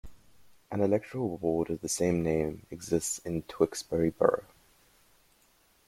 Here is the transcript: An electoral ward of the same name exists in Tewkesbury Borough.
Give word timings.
An 0.71 0.81
electoral 0.81 1.37
ward 1.37 1.69
of 1.69 1.81
the 1.81 1.87
same 1.87 2.23
name 2.23 2.65
exists 2.71 3.19
in 3.19 3.43
Tewkesbury 3.43 4.09
Borough. 4.09 4.47